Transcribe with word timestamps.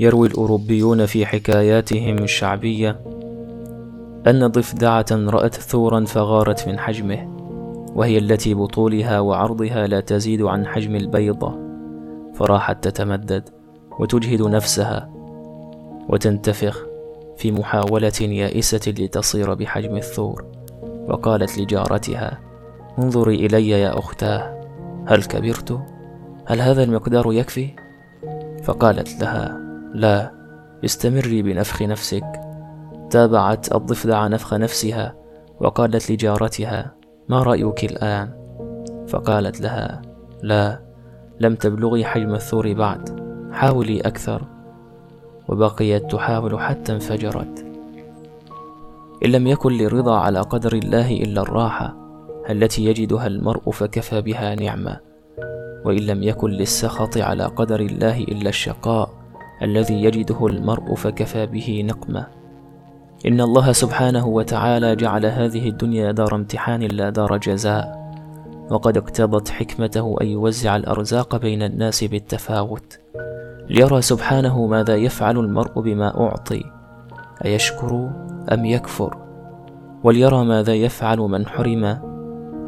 يروي 0.00 0.28
الأوروبيون 0.28 1.06
في 1.06 1.26
حكاياتهم 1.26 2.18
الشعبية 2.18 3.00
أن 4.26 4.46
ضفدعة 4.46 5.06
رأت 5.12 5.54
ثورا 5.54 6.04
فغارت 6.04 6.68
من 6.68 6.78
حجمه 6.78 7.36
وهي 7.94 8.18
التي 8.18 8.54
بطولها 8.54 9.20
وعرضها 9.20 9.86
لا 9.86 10.00
تزيد 10.00 10.42
عن 10.42 10.66
حجم 10.66 10.96
البيضة 10.96 11.58
فراحت 12.34 12.88
تتمدد 12.88 13.48
وتجهد 13.98 14.42
نفسها 14.42 15.10
وتنتفخ 16.08 16.86
في 17.36 17.52
محاولة 17.52 18.20
يائسة 18.20 18.92
لتصير 18.98 19.54
بحجم 19.54 19.96
الثور 19.96 20.44
وقالت 21.08 21.58
لجارتها 21.58 22.40
انظري 22.98 23.46
إلي 23.46 23.68
يا 23.68 23.98
أختاه 23.98 24.60
هل 25.06 25.22
كبرت؟ 25.22 25.80
هل 26.46 26.60
هذا 26.60 26.82
المقدار 26.82 27.32
يكفي؟ 27.32 27.68
فقالت 28.62 29.20
لها 29.20 29.69
لا 29.94 30.32
استمري 30.84 31.42
بنفخ 31.42 31.82
نفسك. 31.82 32.40
تابعت 33.10 33.74
الضفدع 33.74 34.26
نفخ 34.26 34.54
نفسها 34.54 35.14
وقالت 35.60 36.10
لجارتها 36.10 36.94
ما 37.28 37.42
رأيك 37.42 37.84
الآن؟ 37.84 38.30
فقالت 39.08 39.60
لها 39.60 40.02
لا 40.42 40.80
لم 41.40 41.54
تبلغي 41.54 42.04
حجم 42.04 42.34
الثور 42.34 42.72
بعد 42.72 43.20
حاولي 43.52 44.00
أكثر. 44.00 44.42
وبقيت 45.48 46.10
تحاول 46.10 46.60
حتى 46.60 46.92
انفجرت. 46.92 47.66
إن 49.24 49.30
لم 49.30 49.46
يكن 49.46 49.72
للرضا 49.72 50.18
على 50.18 50.40
قدر 50.40 50.72
الله 50.72 51.12
إلا 51.12 51.42
الراحة 51.42 51.96
التي 52.50 52.84
يجدها 52.84 53.26
المرء 53.26 53.70
فكفى 53.70 54.20
بها 54.20 54.54
نعمة. 54.54 55.00
وإن 55.84 55.98
لم 55.98 56.22
يكن 56.22 56.50
للسخط 56.50 57.18
على 57.18 57.44
قدر 57.44 57.80
الله 57.80 58.18
إلا 58.18 58.48
الشقاء 58.48 59.19
الذي 59.62 60.04
يجده 60.04 60.46
المرء 60.46 60.94
فكفى 60.94 61.46
به 61.46 61.82
نقمة. 61.86 62.26
إن 63.26 63.40
الله 63.40 63.72
سبحانه 63.72 64.26
وتعالى 64.26 64.96
جعل 64.96 65.26
هذه 65.26 65.68
الدنيا 65.68 66.12
دار 66.12 66.34
امتحان 66.34 66.82
لا 66.82 67.10
دار 67.10 67.36
جزاء. 67.36 68.00
وقد 68.70 68.96
اقتضت 68.96 69.48
حكمته 69.48 70.16
أن 70.20 70.26
يوزع 70.26 70.76
الأرزاق 70.76 71.36
بين 71.36 71.62
الناس 71.62 72.04
بالتفاوت. 72.04 72.98
ليرى 73.70 74.02
سبحانه 74.02 74.66
ماذا 74.66 74.96
يفعل 74.96 75.38
المرء 75.38 75.80
بما 75.80 76.20
أعطي. 76.20 76.64
أيشكر 77.44 78.10
أم 78.52 78.64
يكفر؟ 78.64 79.16
وليرى 80.04 80.44
ماذا 80.44 80.74
يفعل 80.74 81.18
من 81.18 81.46
حرم؟ 81.46 81.98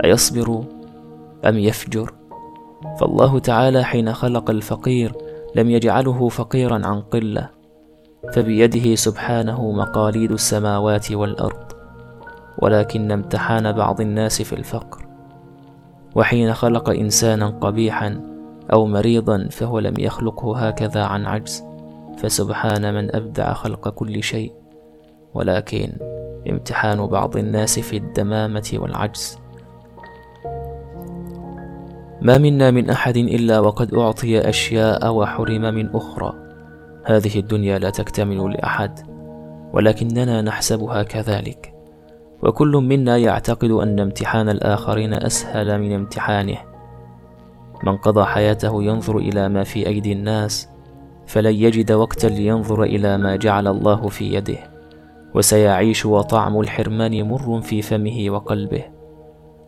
أيصبر 0.04 0.64
أم 1.48 1.58
يفجر؟ 1.58 2.12
فالله 3.00 3.38
تعالى 3.38 3.84
حين 3.84 4.12
خلق 4.12 4.50
الفقير 4.50 5.12
لم 5.54 5.70
يجعله 5.70 6.28
فقيرا 6.28 6.86
عن 6.86 7.00
قلة 7.00 7.50
فبيده 8.32 8.94
سبحانه 8.94 9.72
مقاليد 9.72 10.32
السماوات 10.32 11.12
والأرض 11.12 11.72
ولكن 12.58 13.12
امتحان 13.12 13.72
بعض 13.72 14.00
الناس 14.00 14.42
في 14.42 14.52
الفقر. 14.52 15.06
وحين 16.14 16.54
خلق 16.54 16.90
انسانا 16.90 17.46
قبيحا 17.48 18.20
أو 18.72 18.86
مريضا 18.86 19.48
فهو 19.50 19.78
لم 19.78 19.94
يخلقه 19.98 20.58
هكذا 20.68 21.04
عن 21.04 21.26
عجز 21.26 21.64
فسبحان 22.18 22.94
من 22.94 23.16
أبدع 23.16 23.52
خلق 23.52 23.88
كل 23.88 24.22
شيء 24.22 24.52
ولكن 25.34 25.92
امتحان 26.50 27.06
بعض 27.06 27.36
الناس 27.36 27.78
في 27.78 27.96
الدمامة 27.96 28.70
والعجز. 28.74 29.41
ما 32.22 32.38
منا 32.38 32.70
من 32.70 32.90
أحد 32.90 33.16
إلا 33.16 33.60
وقد 33.60 33.94
أعطي 33.94 34.48
أشياء 34.48 35.14
وحرم 35.14 35.74
من 35.74 35.94
أخرى. 35.94 36.34
هذه 37.04 37.38
الدنيا 37.38 37.78
لا 37.78 37.90
تكتمل 37.90 38.50
لأحد 38.52 39.00
ولكننا 39.72 40.42
نحسبها 40.42 41.02
كذلك. 41.02 41.74
وكل 42.42 42.76
منا 42.76 43.16
يعتقد 43.16 43.70
أن 43.70 44.00
امتحان 44.00 44.48
الآخرين 44.48 45.14
أسهل 45.14 45.80
من 45.80 45.94
امتحانه. 45.94 46.58
من 47.84 47.96
قضى 47.96 48.24
حياته 48.24 48.82
ينظر 48.82 49.18
إلى 49.18 49.48
ما 49.48 49.64
في 49.64 49.86
أيدي 49.86 50.12
الناس 50.12 50.68
فلن 51.26 51.54
يجد 51.54 51.92
وقتا 51.92 52.26
لينظر 52.26 52.82
إلى 52.82 53.18
ما 53.18 53.36
جعل 53.36 53.68
الله 53.68 54.08
في 54.08 54.34
يده. 54.34 54.58
وسيعيش 55.34 56.06
وطعم 56.06 56.60
الحرمان 56.60 57.28
مر 57.28 57.60
في 57.60 57.82
فمه 57.82 58.26
وقلبه. 58.28 58.84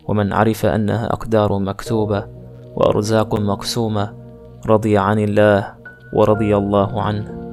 ومن 0.09 0.33
عرف 0.33 0.67
أنها 0.67 1.07
أقدار 1.07 1.59
مكتوبة 1.59 2.44
وأرزاق 2.77 3.41
مقسومة 3.41 4.13
رضي 4.67 4.99
عن 4.99 5.19
الله 5.19 5.75
ورضي 6.13 6.57
الله 6.57 7.03
عنه. 7.03 7.45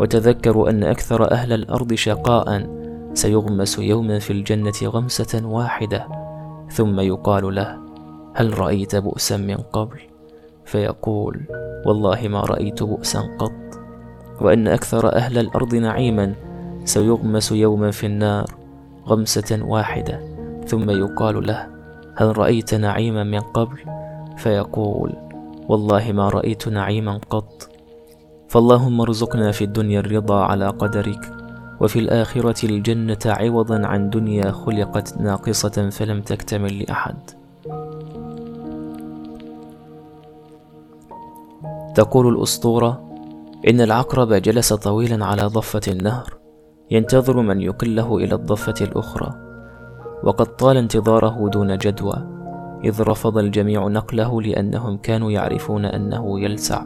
وتذكروا 0.00 0.70
أن 0.70 0.84
أكثر 0.84 1.30
أهل 1.30 1.52
الأرض 1.52 1.94
شقاء 1.94 2.66
سيغمس 3.14 3.78
يوما 3.78 4.18
في 4.18 4.32
الجنة 4.32 4.78
غمسة 4.84 5.46
واحدة 5.46 6.06
ثم 6.70 7.00
يقال 7.00 7.54
له 7.54 7.78
هل 8.34 8.58
رأيت 8.58 8.96
بؤسا 8.96 9.36
من 9.36 9.56
قبل؟ 9.56 10.00
فيقول 10.64 11.40
والله 11.86 12.28
ما 12.28 12.40
رأيت 12.40 12.82
بؤسا 12.82 13.20
قط. 13.38 13.52
وأن 14.40 14.68
أكثر 14.68 15.12
أهل 15.12 15.38
الأرض 15.38 15.74
نعيما 15.74 16.34
سيغمس 16.84 17.52
يوما 17.52 17.90
في 17.90 18.06
النار 18.06 18.44
غمسة 19.08 19.58
واحدة 19.62 20.20
ثم 20.66 20.90
يقال 20.90 21.46
له 21.46 21.66
هل 22.16 22.38
رأيت 22.38 22.74
نعيما 22.74 23.24
من 23.24 23.40
قبل؟ 23.40 23.99
فيقول 24.40 25.12
والله 25.68 26.12
ما 26.12 26.28
رأيت 26.28 26.68
نعيما 26.68 27.20
قط. 27.30 27.68
فاللهم 28.48 29.00
ارزقنا 29.00 29.52
في 29.52 29.64
الدنيا 29.64 30.00
الرضا 30.00 30.40
على 30.44 30.68
قدرك 30.68 31.32
وفي 31.80 31.98
الآخرة 31.98 32.66
الجنة 32.66 33.18
عوضا 33.26 33.86
عن 33.86 34.10
دنيا 34.10 34.50
خلقت 34.50 35.20
ناقصة 35.20 35.88
فلم 35.90 36.22
تكتمل 36.22 36.78
لأحد. 36.78 37.16
تقول 41.94 42.28
الأسطورة 42.28 43.00
إن 43.68 43.80
العقرب 43.80 44.32
جلس 44.32 44.72
طويلا 44.72 45.24
على 45.24 45.42
ضفة 45.42 45.80
النهر 45.88 46.34
ينتظر 46.90 47.40
من 47.40 47.60
يقله 47.60 48.16
إلى 48.16 48.34
الضفة 48.34 48.74
الأخرى 48.80 49.34
وقد 50.24 50.56
طال 50.56 50.76
انتظاره 50.76 51.48
دون 51.48 51.78
جدوى. 51.78 52.39
إذ 52.84 53.02
رفض 53.02 53.38
الجميع 53.38 53.88
نقله 53.88 54.42
لأنهم 54.42 54.96
كانوا 54.96 55.30
يعرفون 55.30 55.84
أنه 55.84 56.40
يلسع. 56.40 56.84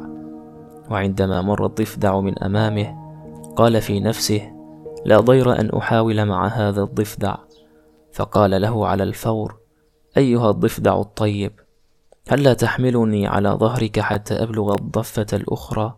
وعندما 0.90 1.42
مر 1.42 1.66
الضفدع 1.66 2.20
من 2.20 2.42
أمامه 2.42 3.04
قال 3.56 3.80
في 3.80 4.00
نفسه 4.00 4.52
لا 5.04 5.20
ضير 5.20 5.60
أن 5.60 5.70
أحاول 5.70 6.24
مع 6.24 6.46
هذا 6.46 6.82
الضفدع. 6.82 7.36
فقال 8.12 8.62
له 8.62 8.86
على 8.86 9.02
الفور 9.02 9.56
أيها 10.16 10.50
الضفدع 10.50 11.00
الطيب 11.00 11.52
هل 12.28 12.42
لا 12.42 12.54
تحملني 12.54 13.26
على 13.26 13.48
ظهرك 13.48 14.00
حتى 14.00 14.34
أبلغ 14.34 14.74
الضفة 14.74 15.26
الأخرى؟ 15.32 15.94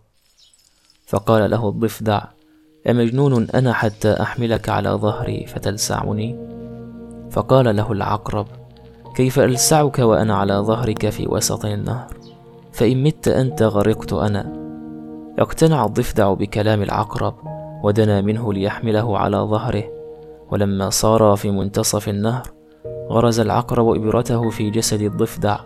فقال 1.06 1.50
له 1.50 1.68
الضفدع 1.68 2.22
أمجنون 2.90 3.50
أنا 3.50 3.72
حتى 3.72 4.12
أحملك 4.12 4.68
على 4.68 4.90
ظهري 4.90 5.46
فتلسعني. 5.46 6.38
فقال 7.30 7.76
له 7.76 7.92
العقرب 7.92 8.46
كيف 9.16 9.38
ألسعك 9.38 9.98
وأنا 9.98 10.34
على 10.34 10.54
ظهرك 10.54 11.08
في 11.08 11.26
وسط 11.28 11.64
النهر؟ 11.64 12.06
فإن 12.72 13.04
مت 13.04 13.28
أنت 13.28 13.62
غرقت 13.62 14.12
أنا. 14.12 14.52
اقتنع 15.38 15.84
الضفدع 15.84 16.32
بكلام 16.32 16.82
العقرب 16.82 17.34
ودنا 17.82 18.20
منه 18.20 18.52
ليحمله 18.52 19.18
على 19.18 19.36
ظهره. 19.36 19.84
ولما 20.50 20.90
صار 20.90 21.36
في 21.36 21.50
منتصف 21.50 22.08
النهر 22.08 22.42
غرز 23.10 23.40
العقرب 23.40 23.88
إبرته 23.88 24.50
في 24.50 24.70
جسد 24.70 25.00
الضفدع 25.00 25.58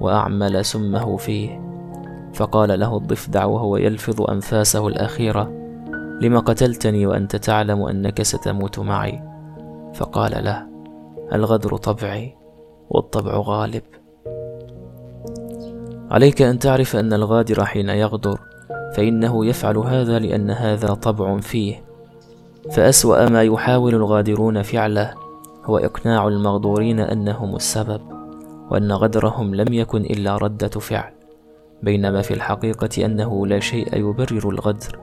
وأعمل 0.00 0.64
سمه 0.64 1.16
فيه. 1.16 1.60
فقال 2.34 2.80
له 2.80 2.96
الضفدع 2.96 3.44
وهو 3.44 3.76
يلفظ 3.76 4.30
أنفاسه 4.30 4.88
الأخيرة 4.88 5.52
لم 6.20 6.38
قتلتني 6.38 7.06
وأنت 7.06 7.36
تعلم 7.36 7.82
أنك 7.82 8.22
ستموت 8.22 8.78
معي؟ 8.78 9.22
فقال 9.94 10.44
له 10.44 10.66
الغدر 11.32 11.76
طبعي. 11.76 12.39
والطبع 12.90 13.36
غالب. 13.36 13.82
عليك 16.10 16.42
أن 16.42 16.58
تعرف 16.58 16.96
أن 16.96 17.12
الغادر 17.12 17.64
حين 17.64 17.88
يغدر 17.88 18.40
فإنه 18.96 19.46
يفعل 19.46 19.78
هذا 19.78 20.18
لأن 20.18 20.50
هذا 20.50 20.94
طبع 20.94 21.40
فيه. 21.40 21.82
فأسوأ 22.70 23.28
ما 23.28 23.42
يحاول 23.42 23.94
الغادرون 23.94 24.62
فعله 24.62 25.14
هو 25.64 25.78
إقناع 25.78 26.28
المغدورين 26.28 27.00
أنهم 27.00 27.56
السبب 27.56 28.00
وأن 28.70 28.92
غدرهم 28.92 29.54
لم 29.54 29.72
يكن 29.72 30.00
إلا 30.00 30.36
ردة 30.36 30.68
فعل 30.68 31.12
بينما 31.82 32.22
في 32.22 32.34
الحقيقة 32.34 33.04
أنه 33.04 33.46
لا 33.46 33.60
شيء 33.60 33.96
يبرر 33.96 34.50
الغدر 34.50 34.98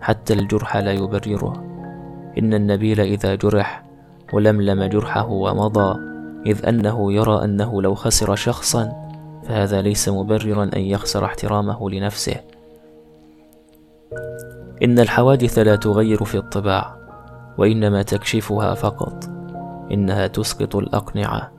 حتى 0.00 0.32
الجرح 0.34 0.76
لا 0.76 0.92
يبرره. 0.92 1.52
إن 2.38 2.54
النبيل 2.54 3.00
إذا 3.00 3.34
جرح 3.34 3.84
ولملم 4.32 4.84
جرحه 4.84 5.28
ومضى 5.28 6.11
إذ 6.46 6.66
أنه 6.66 7.12
يرى 7.12 7.44
أنه 7.44 7.82
لو 7.82 7.94
خسر 7.94 8.34
شخصا 8.34 8.92
فهذا 9.42 9.82
ليس 9.82 10.08
مبررا 10.08 10.70
أن 10.76 10.80
يخسر 10.80 11.24
احترامه 11.24 11.90
لنفسه. 11.90 12.36
إن 14.82 14.98
الحوادث 14.98 15.58
لا 15.58 15.76
تغير 15.76 16.24
في 16.24 16.38
الطباع 16.38 16.96
وإنما 17.58 18.02
تكشفها 18.02 18.74
فقط. 18.74 19.24
إنها 19.92 20.26
تسقط 20.26 20.76
الأقنعة. 20.76 21.52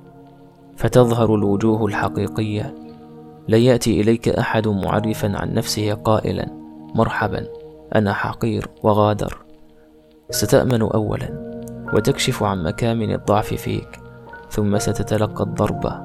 فتظهر 0.77 1.35
الوجوه 1.35 1.85
الحقيقية. 1.85 2.75
لا 3.47 3.57
يأتي 3.57 4.01
إليك 4.01 4.29
أحد 4.29 4.67
معرفا 4.67 5.37
عن 5.37 5.53
نفسه 5.53 5.93
قائلا 5.93 6.47
مرحبا 6.95 7.47
أنا 7.95 8.13
حقير 8.13 8.67
وغادر. 8.83 9.37
ستأمن 10.29 10.81
أولا 10.81 11.53
وتكشف 11.93 12.43
عن 12.43 12.63
مكامن 12.63 13.13
الضعف 13.13 13.53
فيك. 13.53 14.02
ثم 14.53 14.77
ستتلقى 14.77 15.43
الضربة. 15.43 16.01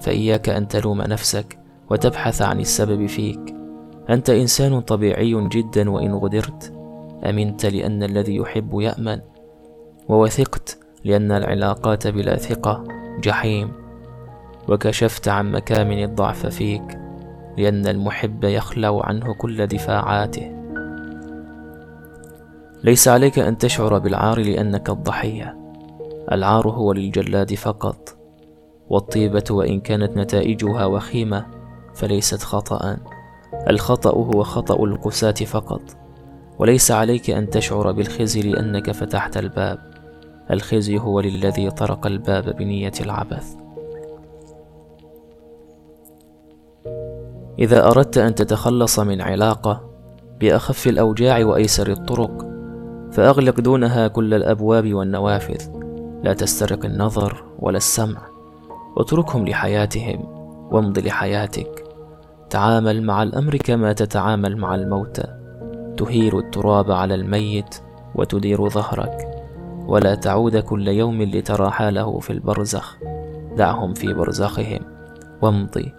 فإياك 0.00 0.48
أن 0.48 0.68
تلوم 0.68 1.02
نفسك 1.02 1.58
وتبحث 1.90 2.42
عن 2.42 2.60
السبب 2.60 3.06
فيك. 3.06 3.54
أنت 4.10 4.30
إنسان 4.30 4.80
طبيعي 4.80 5.48
جدا 5.48 5.90
وإن 5.90 6.14
غدرت. 6.14 6.72
أمنت 7.24 7.66
لأن 7.66 8.02
الذي 8.02 8.36
يحب 8.36 8.80
يأمن. 8.80 9.20
ووثقت 10.08 10.78
لأن 11.04 11.32
العلاقات 11.32 12.06
بلا 12.06 12.36
ثقة 12.36 12.84
جحيم. 13.22 13.72
وكشفت 14.68 15.28
عن 15.28 15.52
مكامن 15.52 16.04
الضعف 16.04 16.46
فيك. 16.46 16.98
لأن 17.58 17.86
المحب 17.86 18.44
يخلو 18.44 19.00
عنه 19.00 19.34
كل 19.34 19.66
دفاعاته. 19.66 20.52
ليس 22.84 23.08
عليك 23.08 23.38
أن 23.38 23.58
تشعر 23.58 23.98
بالعار 23.98 24.40
لأنك 24.40 24.90
الضحية. 24.90 25.67
العار 26.32 26.68
هو 26.68 26.92
للجلاد 26.92 27.54
فقط 27.54 28.16
والطيبة 28.88 29.44
وإن 29.50 29.80
كانت 29.80 30.16
نتائجها 30.16 30.86
وخيمة 30.86 31.46
فليست 31.94 32.42
خطأ. 32.42 32.96
الخطأ 33.70 34.10
هو 34.10 34.42
خطأ 34.42 34.84
القساة 34.84 35.32
فقط 35.32 35.82
وليس 36.58 36.90
عليك 36.90 37.30
أن 37.30 37.50
تشعر 37.50 37.92
بالخزي 37.92 38.42
لأنك 38.42 38.90
فتحت 38.90 39.36
الباب. 39.36 39.78
الخزي 40.50 40.98
هو 40.98 41.20
للذي 41.20 41.70
طرق 41.70 42.06
الباب 42.06 42.56
بنية 42.56 42.92
العبث. 43.00 43.54
إذا 47.58 47.86
أردت 47.86 48.18
أن 48.18 48.34
تتخلص 48.34 48.98
من 48.98 49.20
علاقة 49.20 49.90
بأخف 50.40 50.86
الأوجاع 50.86 51.44
وأيسر 51.44 51.90
الطرق 51.90 52.46
فأغلق 53.12 53.60
دونها 53.60 54.08
كل 54.08 54.34
الأبواب 54.34 54.94
والنوافذ. 54.94 55.77
لا 56.22 56.32
تسترق 56.32 56.84
النظر 56.84 57.44
ولا 57.58 57.76
السمع. 57.76 58.20
اتركهم 58.98 59.48
لحياتهم 59.48 60.20
وامض 60.72 60.98
لحياتك. 60.98 61.84
تعامل 62.50 63.02
مع 63.02 63.22
الأمر 63.22 63.56
كما 63.56 63.92
تتعامل 63.92 64.56
مع 64.56 64.74
الموتى 64.74 65.24
تهير 65.96 66.38
التراب 66.38 66.90
على 66.90 67.14
الميت 67.14 67.74
وتدير 68.14 68.68
ظهرك. 68.68 69.44
ولا 69.86 70.14
تعود 70.14 70.56
كل 70.56 70.88
يوم 70.88 71.22
لترى 71.22 71.70
حاله 71.70 72.18
في 72.18 72.30
البرزخ. 72.30 72.96
دعهم 73.56 73.94
في 73.94 74.14
برزخهم 74.14 74.80
وامضي 75.42 75.92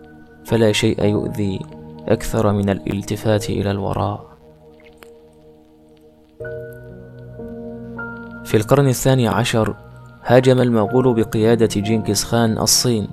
فلا 0.46 0.72
شيء 0.72 1.06
يؤذي 1.06 1.60
أكثر 2.08 2.52
من 2.52 2.70
الالتفات 2.70 3.50
إلى 3.50 3.72
الوراء. 3.72 4.30
في 8.46 8.58
القرن 8.58 8.88
الثاني 8.88 9.28
عشر 9.28 9.76
هاجم 10.30 10.62
المغول 10.62 11.14
بقيادة 11.14 11.82
جنكيز 11.82 12.24
خان 12.24 12.58
الصين 12.58 13.08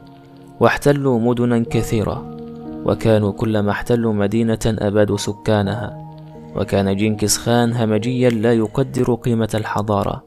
واحتلوا 0.60 1.20
مدنا 1.20 1.64
كثيرة 1.70 2.36
وكانوا 2.84 3.32
كلما 3.32 3.70
احتلوا 3.70 4.12
مدينة 4.12 4.58
أبادوا 4.66 5.16
سكانها 5.16 6.12
وكان 6.56 6.96
جنكيز 6.96 7.38
خان 7.38 7.72
همجيا 7.72 8.30
لا 8.30 8.52
يقدر 8.52 9.14
قيمة 9.14 9.48
الحضارة. 9.54 10.24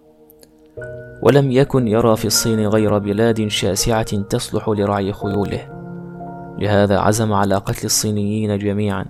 ولم 1.24 1.52
يكن 1.52 1.88
يرى 1.88 2.16
في 2.16 2.26
الصين 2.26 2.68
غير 2.68 2.98
بلاد 2.98 3.48
شاسعة 3.48 4.22
تصلح 4.22 4.70
لرعي 4.70 5.14
خيوله. 5.14 5.70
لهذا 6.60 7.00
عزم 7.00 7.34
على 7.34 7.56
قتل 7.56 7.86
الصينيين 7.86 8.58
جميعا. 8.58 9.06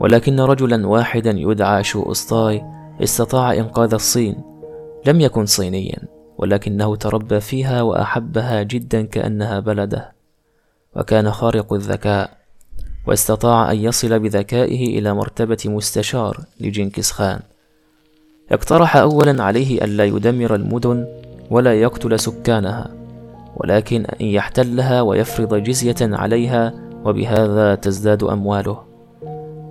ولكن 0.00 0.40
رجلا 0.40 0.86
واحدا 0.86 1.30
يدعى 1.30 1.84
شو 1.84 2.12
أسطاي 2.12 2.62
استطاع 3.02 3.54
إنقاذ 3.54 3.94
الصين. 3.94 4.55
لم 5.06 5.20
يكن 5.20 5.46
صينيا 5.46 5.98
ولكنه 6.38 6.96
تربى 6.96 7.40
فيها 7.40 7.82
وأحبها 7.82 8.62
جدا 8.62 9.02
كأنها 9.02 9.60
بلده 9.60 10.12
وكان 10.96 11.30
خارق 11.30 11.72
الذكاء 11.72 12.36
واستطاع 13.06 13.72
أن 13.72 13.76
يصل 13.76 14.18
بذكائه 14.18 14.98
إلى 14.98 15.14
مرتبة 15.14 15.58
مستشار 15.64 16.40
لجنكيز 16.60 17.10
خان. 17.10 17.40
اقترح 18.52 18.96
أولا 18.96 19.42
عليه 19.42 19.84
ألا 19.84 20.04
يدمر 20.04 20.54
المدن 20.54 21.06
ولا 21.50 21.74
يقتل 21.74 22.20
سكانها 22.20 22.90
ولكن 23.56 24.04
أن 24.20 24.26
يحتلها 24.26 25.02
ويفرض 25.02 25.54
جزية 25.54 25.96
عليها 26.00 26.74
وبهذا 27.04 27.74
تزداد 27.74 28.24
أمواله. 28.24 28.84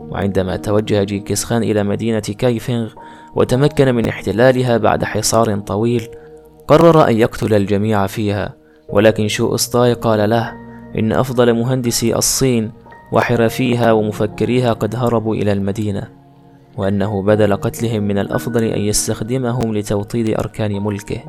وعندما 0.10 0.56
توجه 0.56 1.04
جينكيز 1.04 1.44
خان 1.44 1.64
إلى 1.64 1.84
مدينة 1.84 2.20
كايفنغ 2.20 2.94
وتمكن 3.36 3.96
من 3.96 4.08
احتلالها 4.08 4.78
بعد 4.78 5.04
حصار 5.04 5.60
طويل. 5.60 6.08
قرر 6.68 7.08
أن 7.08 7.18
يقتل 7.18 7.54
الجميع 7.54 8.08
فيها 8.08 8.54
ولكن 8.90 9.28
شو 9.28 9.56
أسطاي 9.56 9.94
قال 9.94 10.30
له 10.30 10.54
إن 10.98 11.12
أفضل 11.12 11.54
مهندسي 11.54 12.16
الصين 12.16 12.72
وحرفيها 13.12 13.92
ومفكريها 13.92 14.74
قد 14.74 14.96
هربوا 14.96 15.36
إلى 15.36 15.52
المدينة 15.52 16.08
وأنه 16.78 17.24
بدل 17.24 17.56
قتلهم 17.56 18.04
من 18.04 18.18
الأفضل 18.18 18.64
أن 18.64 18.82
يستخدمهم 18.82 19.74
لتوطيد 19.74 20.40
أركان 20.40 20.84
ملكه. 20.84 21.20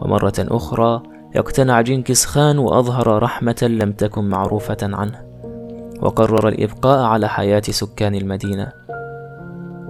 ومرة 0.00 0.34
أخرى 0.38 1.02
اقتنع 1.36 1.80
جنكيز 1.80 2.24
خان 2.24 2.58
وأظهر 2.58 3.22
رحمة 3.22 3.68
لم 3.80 3.92
تكن 3.92 4.24
معروفة 4.24 4.76
عنه 4.82 5.24
وقرر 6.02 6.48
الإبقاء 6.48 7.04
على 7.04 7.28
حياة 7.28 7.62
سكان 7.70 8.14
المدينة. 8.14 8.72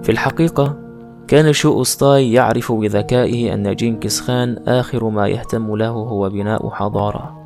في 0.03 0.13
الحقيقة 0.13 0.84
كان 1.29 1.53
شو 1.53 1.83
أسطاي 1.83 2.33
يعرف 2.33 2.73
بذكائه 2.73 3.55
أن 3.55 3.75
جنكيز 3.75 4.21
خان 4.21 4.59
آخر 4.67 5.09
ما 5.09 5.29
يهتم 5.29 5.77
له 5.77 5.89
هو 5.89 6.29
بناء 6.29 6.71
حضارة. 6.71 7.41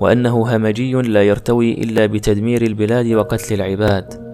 وأنه 0.00 0.56
همجي 0.56 0.92
لا 0.92 1.22
يرتوي 1.22 1.72
إلا 1.72 2.06
بتدمير 2.06 2.62
البلاد 2.62 3.12
وقتل 3.12 3.54
العباد 3.54 4.32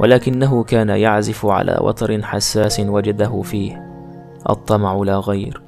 ولكنه 0.00 0.64
كان 0.64 0.88
يعزف 0.88 1.46
على 1.46 1.78
وتر 1.80 2.22
حساس 2.22 2.80
وجده 2.80 3.42
فيه 3.42 3.88
الطمع 4.50 5.02
لا 5.02 5.18
غير. 5.18 5.62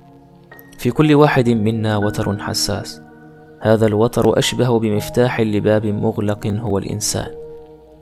في 0.79 0.91
كل 0.91 1.15
واحد 1.15 1.49
منا 1.49 1.97
وتر 1.97 2.39
حساس. 2.39 3.03
هذا 3.61 3.87
الوتر 3.87 4.39
أشبه 4.39 4.79
بمفتاح 4.79 5.41
لباب 5.41 5.87
مغلق 5.87 6.47
هو 6.47 6.79
الإنسان. 6.79 7.31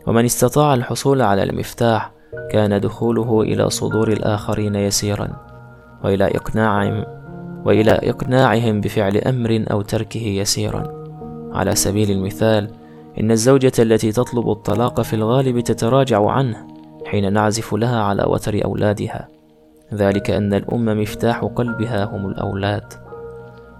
ومن 0.07 0.25
استطاع 0.25 0.75
الحصول 0.75 1.23
على 1.23 1.43
المفتاح 1.43 2.18
كان 2.51 2.81
دخوله 2.81 3.43
إلى 3.43 3.71
صدور 3.71 4.09
الآخرين 4.09 4.75
يسيرا 4.75 5.29
وإلى 6.05 6.25
إقناعهم 6.25 7.05
وإلى 7.65 7.91
إقناعهم 7.91 8.81
بفعل 8.81 9.17
أمر 9.17 9.65
أو 9.71 9.83
تركه 9.83 10.23
يسيرا. 10.23 10.99
على 11.53 11.75
سبيل 11.75 12.11
المثال 12.11 12.71
إن 13.21 13.31
الزوجة 13.31 13.73
التي 13.79 14.13
تطلب 14.13 14.51
الطلاق 14.51 15.01
في 15.01 15.15
الغالب 15.15 15.61
تتراجع 15.61 16.31
عنه 16.31 16.67
حين 17.07 17.33
نعزف 17.33 17.75
لها 17.75 18.03
على 18.03 18.25
وتر 18.25 18.65
أولادها. 18.65 19.29
ذلك 19.95 20.31
أن 20.31 20.55
الأم 20.55 21.01
مفتاح 21.01 21.45
قلبها 21.45 22.05
هم 22.05 22.27
الأولاد. 22.27 22.85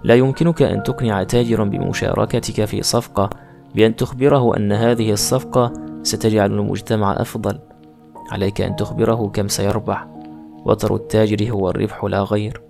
لا 0.03 0.15
يمكنك 0.15 0.61
أن 0.61 0.83
تقنع 0.83 1.23
تاجرا 1.23 1.63
بمشاركتك 1.63 2.65
في 2.65 2.81
صفقة 2.81 3.29
بأن 3.75 3.95
تخبره 3.95 4.57
أن 4.57 4.71
هذه 4.71 5.11
الصفقة 5.11 5.73
ستجعل 6.03 6.51
المجتمع 6.51 7.21
أفضل. 7.21 7.59
عليك 8.31 8.61
أن 8.61 8.75
تخبره 8.75 9.29
كم 9.33 9.47
سيربح. 9.47 10.07
وتر 10.65 10.95
التاجر 10.95 11.51
هو 11.51 11.69
الربح 11.69 12.03
لا 12.03 12.23
غير. 12.23 12.61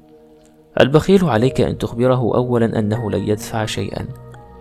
البخيل 0.79 1.25
عليك 1.25 1.61
أن 1.61 1.77
تخبره 1.77 2.35
أولا 2.35 2.79
أنه 2.79 3.11
لن 3.11 3.27
يدفع 3.27 3.65
شيئا. 3.65 4.05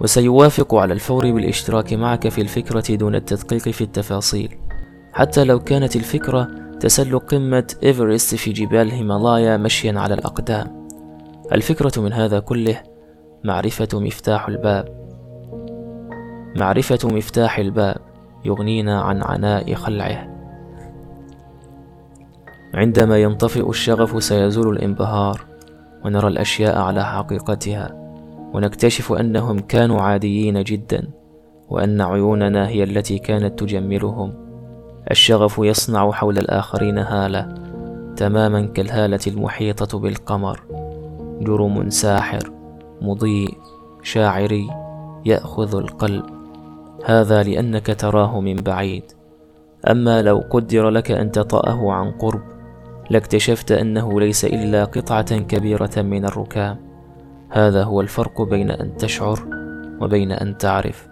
وسيوافق 0.00 0.74
على 0.74 0.94
الفور 0.94 1.32
بالإشتراك 1.32 1.92
معك 1.92 2.28
في 2.28 2.40
الفكرة 2.40 2.96
دون 2.96 3.14
التدقيق 3.14 3.62
في 3.62 3.84
التفاصيل. 3.84 4.56
حتى 5.12 5.44
لو 5.44 5.60
كانت 5.60 5.96
الفكرة 5.96 6.48
تسلق 6.80 7.24
قمة 7.24 7.74
إيفرست 7.82 8.34
في 8.34 8.52
جبال 8.52 8.90
هيمالايا 8.90 9.56
مشيا 9.56 9.98
على 9.98 10.14
الأقدام. 10.14 10.88
الفكرة 11.52 12.00
من 12.00 12.12
هذا 12.12 12.38
كله 12.40 12.82
معرفة 13.44 13.88
مفتاح 13.94 14.48
الباب. 14.48 14.98
معرفة 16.56 17.08
مفتاح 17.08 17.58
الباب 17.58 17.96
يغنينا 18.44 19.00
عن 19.00 19.22
عناء 19.22 19.74
خلعه. 19.74 20.37
عندما 22.74 23.18
ينطفئ 23.18 23.70
الشغف 23.70 24.22
سيزول 24.22 24.76
الانبهار 24.76 25.44
ونرى 26.04 26.28
الأشياء 26.28 26.78
على 26.78 27.04
حقيقتها 27.04 27.94
ونكتشف 28.54 29.12
أنهم 29.12 29.58
كانوا 29.58 30.00
عاديين 30.00 30.62
جدا 30.62 31.08
وأن 31.68 32.00
عيوننا 32.00 32.68
هي 32.68 32.82
التي 32.82 33.18
كانت 33.18 33.58
تجملهم. 33.58 34.34
الشغف 35.10 35.58
يصنع 35.58 36.10
حول 36.10 36.38
الآخرين 36.38 36.98
هالة 36.98 37.54
تماما 38.16 38.66
كالهالة 38.66 39.20
المحيطة 39.26 39.98
بالقمر. 39.98 40.60
جرم 41.40 41.90
ساحر 41.90 42.52
مضيء 43.02 43.58
شاعري 44.02 44.68
يأخذ 45.24 45.76
القلب. 45.76 46.24
هذا 47.04 47.42
لأنك 47.42 47.86
تراه 48.00 48.40
من 48.40 48.56
بعيد. 48.56 49.04
أما 49.90 50.22
لو 50.22 50.44
قدر 50.50 50.90
لك 50.90 51.10
أن 51.10 51.32
تطأه 51.32 51.92
عن 51.92 52.10
قرب 52.10 52.57
لاكتشفت 53.10 53.72
أنه 53.72 54.20
ليس 54.20 54.44
إلا 54.44 54.84
قطعة 54.84 55.38
كبيرة 55.38 55.90
من 55.96 56.24
الركام. 56.24 56.76
هذا 57.50 57.82
هو 57.82 58.00
الفرق 58.00 58.42
بين 58.42 58.70
أن 58.70 58.96
تشعر 58.96 59.40
وبين 60.00 60.32
أن 60.32 60.58
تعرف. 60.58 61.08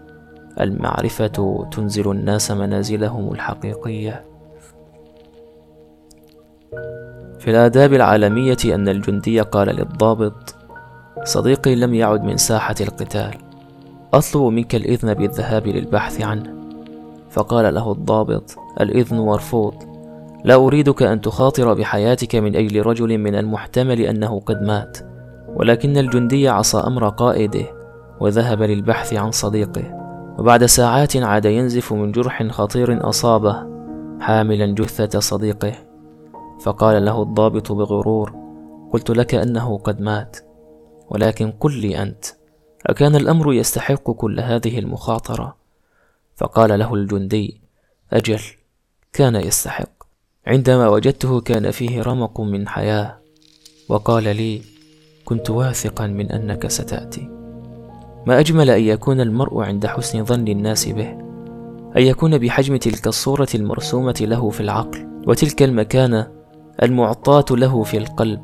المعرفة 0.60 1.66
تنزل 1.72 2.10
الناس 2.10 2.50
منازلهم 2.50 3.32
الحقيقية. 3.32 4.24
في 7.38 7.50
الآداب 7.50 7.92
العالمية 7.92 8.56
أن 8.64 8.88
الجندي 8.88 9.40
قال 9.40 9.68
للضابط 9.68 10.54
صديقي 11.24 11.74
لم 11.74 11.94
يعد 11.94 12.24
من 12.24 12.36
ساحة 12.36 12.74
القتال. 12.80 13.34
أطلب 14.14 14.42
منك 14.42 14.74
الإذن 14.74 15.14
بالذهاب 15.14 15.66
للبحث 15.66 16.22
عنه. 16.22 16.56
فقال 17.30 17.74
له 17.74 17.92
الضابط 17.92 18.56
الإذن 18.80 19.16
مرفوض. 19.16 19.95
لا 20.46 20.54
أريدك 20.54 21.02
أن 21.02 21.20
تخاطر 21.20 21.74
بحياتك 21.74 22.36
من 22.36 22.56
أجل 22.56 22.86
رجل 22.86 23.18
من 23.18 23.34
المحتمل 23.34 24.00
أنه 24.00 24.40
قد 24.40 24.62
مات 24.62 24.98
ولكن 25.48 25.96
الجندي 25.96 26.48
عصى 26.48 26.78
أمر 26.78 27.08
قائده 27.08 27.64
وذهب 28.20 28.62
للبحث 28.62 29.14
عن 29.14 29.30
صديقه 29.30 30.06
وبعد 30.38 30.64
ساعات 30.64 31.16
عاد 31.16 31.44
ينزف 31.44 31.92
من 31.92 32.12
جرح 32.12 32.46
خطير 32.46 33.08
أصابه 33.08 33.66
حاملا 34.20 34.66
جثة 34.66 35.20
صديقه 35.20 35.72
فقال 36.60 37.04
له 37.04 37.22
الضابط 37.22 37.72
بغرور 37.72 38.34
قلت 38.92 39.10
لك 39.10 39.34
أنه 39.34 39.78
قد 39.78 40.00
مات 40.00 40.36
ولكن 41.10 41.50
قل 41.50 41.80
لي 41.80 42.02
أنت 42.02 42.24
أكان 42.86 43.16
الأمر 43.16 43.52
يستحق 43.52 44.10
كل 44.10 44.40
هذه 44.40 44.78
المخاطرة؟ 44.78 45.56
فقال 46.36 46.78
له 46.78 46.94
الجندي 46.94 47.60
أجل 48.12 48.40
كان 49.12 49.34
يستحق. 49.34 49.95
عندما 50.46 50.88
وجدته 50.88 51.40
كان 51.40 51.70
فيه 51.70 52.02
رمق 52.02 52.40
من 52.40 52.68
حياة 52.68 53.18
وقال 53.88 54.24
لي 54.24 54.62
كنت 55.24 55.50
واثقا 55.50 56.06
من 56.06 56.32
أنك 56.32 56.66
ستأتي. 56.66 57.28
ما 58.26 58.40
أجمل 58.40 58.70
أن 58.70 58.82
يكون 58.82 59.20
المرء 59.20 59.62
عند 59.62 59.86
حسن 59.86 60.24
ظن 60.24 60.48
الناس 60.48 60.88
به 60.88 61.08
أن 61.96 62.02
يكون 62.02 62.38
بحجم 62.38 62.76
تلك 62.76 63.06
الصورة 63.06 63.48
المرسومة 63.54 64.16
له 64.20 64.50
في 64.50 64.60
العقل 64.60 65.22
وتلك 65.26 65.62
المكانة 65.62 66.28
المعطاة 66.82 67.44
له 67.50 67.82
في 67.82 67.96
القلب 67.96 68.40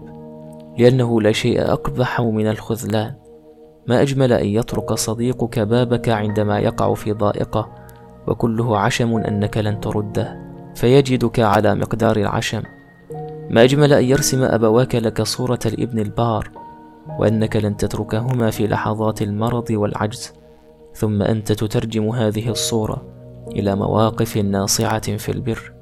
لأنه 0.78 1.20
لا 1.20 1.32
شيء 1.32 1.72
أقبح 1.72 2.20
من 2.20 2.46
الخذلان. 2.46 3.14
ما 3.86 4.02
أجمل 4.02 4.32
أن 4.32 4.46
يطرق 4.46 4.94
صديقك 4.94 5.58
بابك 5.58 6.08
عندما 6.08 6.58
يقع 6.58 6.94
في 6.94 7.12
ضائقة 7.12 7.72
وكله 8.26 8.78
عشم 8.78 9.16
أنك 9.16 9.58
لن 9.58 9.80
ترده. 9.80 10.51
فيجدك 10.74 11.40
على 11.40 11.74
مقدار 11.74 12.16
العشم. 12.16 12.62
ما 13.50 13.62
أجمل 13.64 13.92
أن 13.92 14.04
يرسم 14.04 14.42
أبواك 14.42 14.94
لك 14.94 15.22
صورة 15.22 15.58
الإبن 15.66 15.98
البار 15.98 16.50
وأنك 17.18 17.56
لن 17.56 17.76
تتركهما 17.76 18.50
في 18.50 18.66
لحظات 18.66 19.22
المرض 19.22 19.70
والعجز. 19.70 20.32
ثم 20.94 21.22
أنت 21.22 21.52
تترجم 21.52 22.08
هذه 22.08 22.48
الصورة 22.48 23.02
إلى 23.52 23.76
مواقف 23.76 24.36
ناصعة 24.36 25.16
في 25.16 25.32
البر. 25.32 25.72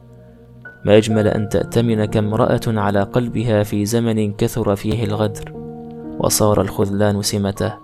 ما 0.85 0.97
أجمل 0.97 1.29
أن 1.29 1.49
تأتمن 1.49 2.05
كامرأة 2.05 2.61
على 2.67 3.03
قلبها 3.03 3.63
في 3.63 3.85
زمن 3.85 4.33
كثر 4.33 4.77
فيه 4.77 5.05
الغدر. 5.05 5.53
وصار 6.19 6.61
الخذلان 6.61 7.23
سمته 7.23 7.75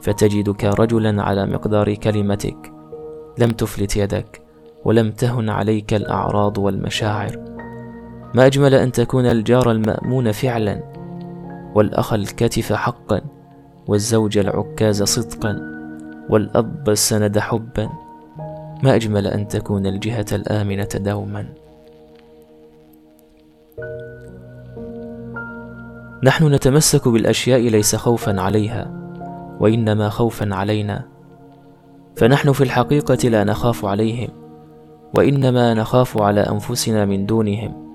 فتجدك 0.00 0.64
رجلا 0.64 1.22
على 1.22 1.46
مقدار 1.46 1.94
كلمتك. 1.94 2.72
لم 3.38 3.50
تفلت 3.50 3.96
يدك. 3.96 4.47
ولم 4.88 5.10
تهن 5.10 5.48
عليك 5.50 5.94
الأعراض 5.94 6.58
والمشاعر. 6.58 7.38
ما 8.34 8.46
أجمل 8.46 8.74
أن 8.74 8.92
تكون 8.92 9.26
الجار 9.26 9.70
المأمون 9.70 10.32
فعلا 10.32 10.82
والأخ 11.74 12.12
الكتف 12.12 12.72
حقا 12.72 13.20
والزوج 13.86 14.38
العكاز 14.38 15.02
صدقا 15.02 15.60
والأب 16.30 16.88
السند 16.88 17.38
حبا. 17.38 17.88
ما 18.82 18.94
أجمل 18.94 19.26
أن 19.26 19.48
تكون 19.48 19.86
الجهة 19.86 20.26
الآمنة 20.32 20.88
دوما. 20.94 21.46
نحن 26.22 26.54
نتمسك 26.54 27.08
بالأشياء 27.08 27.60
ليس 27.60 27.96
خوفا 27.96 28.40
عليها 28.40 28.90
وإنما 29.60 30.08
خوفا 30.08 30.54
علينا. 30.54 31.04
فنحن 32.16 32.52
في 32.52 32.64
الحقيقة 32.64 33.28
لا 33.28 33.44
نخاف 33.44 33.84
عليهم. 33.84 34.47
وإنما 35.14 35.74
نخاف 35.74 36.22
على 36.22 36.40
أنفسنا 36.40 37.04
من 37.04 37.26
دونهم. 37.26 37.88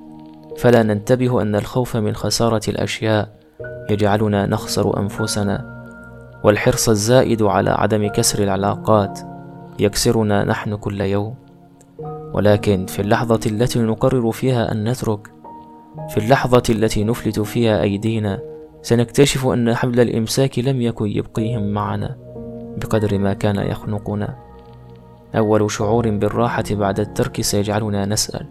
فلا 0.57 0.83
ننتبه 0.83 1.41
أن 1.41 1.55
الخوف 1.55 1.97
من 1.97 2.15
خسارة 2.15 2.61
الأشياء 2.67 3.29
يجعلنا 3.89 4.45
نخسر 4.45 4.99
أنفسنا. 4.99 5.73
والحرص 6.43 6.89
الزائد 6.89 7.41
على 7.41 7.69
عدم 7.69 8.07
كسر 8.07 8.43
العلاقات 8.43 9.19
يكسرنا 9.79 10.43
نحن 10.43 10.75
كل 10.75 11.01
يوم. 11.01 11.35
ولكن 12.33 12.85
في 12.85 13.01
اللحظة 13.01 13.39
التي 13.45 13.79
نقرر 13.79 14.31
فيها 14.31 14.71
أن 14.71 14.89
نترك 14.89 15.27
في 16.09 16.17
اللحظة 16.17 16.63
التي 16.69 17.03
نفلت 17.03 17.39
فيها 17.39 17.81
أيدينا 17.81 18.39
سنكتشف 18.81 19.47
أن 19.47 19.75
حبل 19.75 19.99
الإمساك 19.99 20.59
لم 20.59 20.81
يكن 20.81 21.07
يبقيهم 21.07 21.73
معنا 21.73 22.17
بقدر 22.77 23.17
ما 23.17 23.33
كان 23.33 23.55
يخنقنا. 23.55 24.35
أول 25.35 25.71
شعور 25.71 26.09
بالراحة 26.09 26.63
بعد 26.71 26.99
الترك 26.99 27.41
سيجعلنا 27.41 28.05
نسأل 28.05 28.45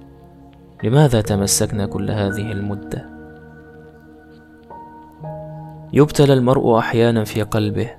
لماذا 0.84 1.20
تمسكنا 1.20 1.86
كل 1.86 2.10
هذه 2.10 2.52
المدة؟ 2.52 3.12
يبتلى 5.92 6.32
المرء 6.32 6.78
أحيانا 6.78 7.24
في 7.24 7.42
قلبه 7.42 7.90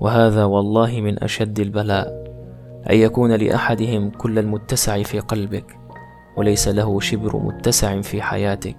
وهذا 0.00 0.44
والله 0.44 1.00
من 1.00 1.22
أشد 1.22 1.60
البلاء 1.60 2.22
أن 2.90 2.96
يكون 2.96 3.32
لأحدهم 3.32 4.10
كل 4.10 4.38
المتسع 4.38 5.02
في 5.02 5.20
قلبك 5.20 5.78
وليس 6.36 6.68
له 6.68 7.00
شبر 7.00 7.36
متسع 7.36 8.00
في 8.00 8.22
حياتك 8.22 8.76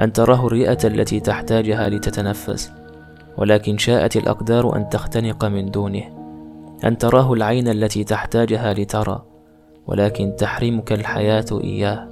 أن 0.00 0.12
تراه 0.12 0.46
الرئة 0.46 0.78
التي 0.84 1.20
تحتاجها 1.20 1.88
لتتنفس 1.88 2.72
ولكن 3.38 3.78
شاءت 3.78 4.16
الأقدار 4.16 4.76
أن 4.76 4.88
تختنق 4.88 5.44
من 5.44 5.70
دونه 5.70 6.21
أن 6.84 6.98
تراه 6.98 7.32
العين 7.32 7.68
التي 7.68 8.04
تحتاجها 8.04 8.72
لترى 8.74 9.22
ولكن 9.86 10.36
تحرمك 10.38 10.92
الحياة 10.92 11.44
إياه. 11.52 12.08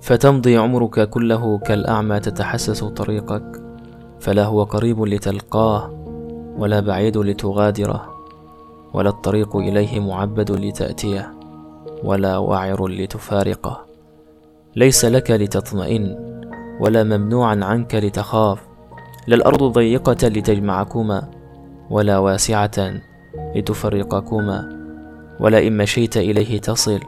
فتمضي 0.00 0.56
عمرك 0.56 1.08
كله 1.10 1.58
كالأعمى 1.58 2.20
تتحسس 2.20 2.84
طريقك 2.84 3.62
فلا 4.20 4.44
هو 4.44 4.62
قريب 4.62 5.02
لتلقاه 5.02 5.90
ولا 6.58 6.80
بعيد 6.80 7.18
لتغادره 7.18 8.14
ولا 8.94 9.08
الطريق 9.10 9.56
إليه 9.56 10.00
معبد 10.00 10.50
لتأتيه 10.50 11.34
ولا 12.04 12.38
وعر 12.38 12.88
لتفارقه. 12.88 13.84
ليس 14.76 15.04
لك 15.04 15.30
لتطمئن 15.30 16.16
ولا 16.80 17.04
ممنوعا 17.04 17.58
عنك 17.62 17.94
لتخاف. 17.94 18.60
لا 19.26 19.36
الأرض 19.36 19.62
ضيقة 19.62 20.28
لتجمعكما 20.28 21.30
ولا 21.90 22.18
واسعة 22.18 23.00
لتفرقكما 23.54 24.80
ولا 25.40 25.66
إن 25.66 25.76
مشيت 25.76 26.16
إليه 26.16 26.60
تصل 26.60 27.00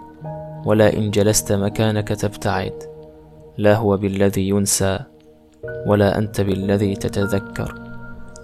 ولا 0.64 0.96
إن 0.96 1.10
جلست 1.10 1.52
مكانك 1.52 2.08
تبتعد. 2.08 2.82
لا 3.58 3.74
هو 3.76 3.96
بالذي 3.96 4.48
ينسى 4.48 4.98
ولا 5.86 6.18
أنت 6.18 6.40
بالذي 6.40 6.94
تتذكر. 6.94 7.74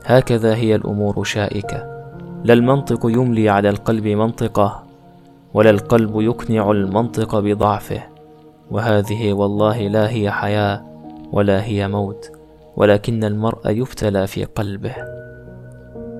هكذا 0.04 0.54
هي 0.54 0.74
الأمور 0.74 1.24
شائكة. 1.24 1.98
لا 2.44 2.54
المنطق 2.54 3.06
يملي 3.06 3.48
على 3.48 3.68
القلب 3.68 4.06
منطقة 4.06 4.84
ولا 5.54 5.70
القلب 5.70 6.20
يقنع 6.20 6.70
المنطق 6.70 7.38
بضعفه. 7.38 8.02
وهذه 8.70 9.32
والله 9.32 9.88
لا 9.88 10.10
هي 10.10 10.30
حياة 10.30 10.84
ولا 11.32 11.64
هي 11.64 11.88
موت 11.88 12.30
ولكن 12.76 13.24
المرء 13.24 13.70
يبتلى 13.70 14.26
في 14.26 14.44
قلبه. 14.44 15.17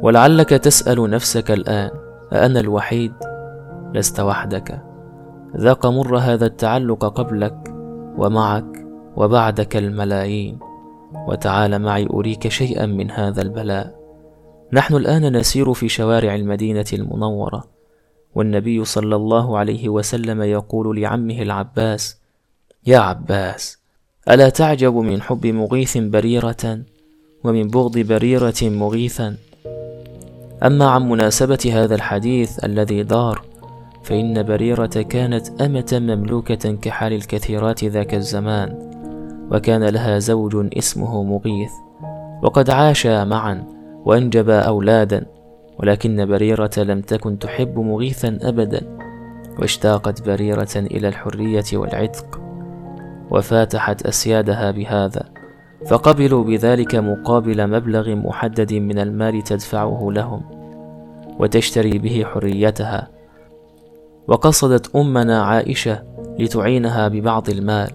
ولعلك 0.02 0.48
تسأل 0.48 1.10
نفسك 1.10 1.50
الآن 1.50 1.90
أأنا 2.32 2.60
الوحيد؟ 2.60 3.12
لست 3.94 4.20
وحدك. 4.20 4.82
ذاق 5.56 5.86
مر 5.86 6.18
هذا 6.18 6.46
التعلق 6.46 7.04
قبلك 7.04 7.74
ومعك 8.16 8.86
وبعدك 9.16 9.76
الملايين. 9.76 10.58
وتعال 11.28 11.78
معي 11.78 12.06
أريك 12.06 12.48
شيئا 12.48 12.86
من 12.86 13.10
هذا 13.10 13.42
البلاء. 13.42 13.94
نحن 14.72 14.94
الآن 14.94 15.36
نسير 15.36 15.72
في 15.72 15.88
شوارع 15.88 16.34
المدينة 16.34 16.86
المنورة. 16.92 17.64
والنبي 18.34 18.84
صلى 18.84 19.16
الله 19.16 19.58
عليه 19.58 19.88
وسلم 19.88 20.42
يقول 20.42 21.00
لعمه 21.00 21.42
العباس 21.42 22.18
يا 22.86 22.98
عباس 22.98 23.78
ألا 24.30 24.48
تعجب 24.48 24.94
من 24.94 25.22
حب 25.22 25.46
مغيث 25.46 25.98
بريرة 25.98 26.78
ومن 27.44 27.68
بغض 27.68 27.98
بريرة 27.98 28.54
مغيثا؟ 28.62 29.36
أما 30.62 30.90
عن 30.90 31.08
مناسبة 31.08 31.70
هذا 31.72 31.94
الحديث 31.94 32.64
الذي 32.64 33.02
دار 33.02 33.42
فإن 34.02 34.42
بريرة 34.42 34.86
كانت 34.86 35.62
أمة 35.62 35.88
مملوكة 35.92 36.72
كحال 36.72 37.12
الكثيرات 37.12 37.84
ذاك 37.84 38.14
الزمان 38.14 38.88
وكان 39.52 39.84
لها 39.84 40.18
زوج 40.18 40.68
اسمه 40.78 41.22
مغيث 41.22 41.72
وقد 42.42 42.70
عاشا 42.70 43.24
معا 43.24 43.64
وانجبا 44.04 44.60
أولادا 44.60 45.26
ولكن 45.78 46.26
بريرة 46.26 46.70
لم 46.78 47.00
تكن 47.00 47.38
تحب 47.38 47.78
مغيثا 47.78 48.38
ابدا 48.42 48.98
واشتاقت 49.58 50.26
بريرة 50.28 50.76
إلى 50.76 51.08
الحرية 51.08 51.64
والعتق 51.72 52.40
وفاتحت 53.30 54.06
أسيادها 54.06 54.70
بهذا. 54.70 55.22
فقبلوا 55.87 56.44
بذلك 56.44 56.94
مقابل 56.94 57.66
مبلغ 57.66 58.14
محدد 58.14 58.75
من 58.75 58.99
المال 58.99 59.42
تدفعه 59.42 60.08
لهم 60.12 60.42
وتشتري 61.38 61.99
به 61.99 62.25
حريتها. 62.25 63.08
وقصدت 64.28 64.97
أمنا 64.97 65.42
عائشة 65.42 66.02
لتعينها 66.38 67.08
ببعض 67.08 67.50
المال 67.50 67.90